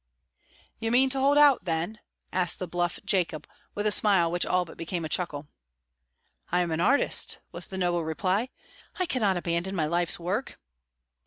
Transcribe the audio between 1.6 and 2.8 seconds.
then?" asked the